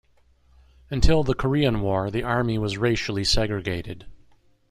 [0.89, 4.07] Until the Korean War, the Army was racially segregated.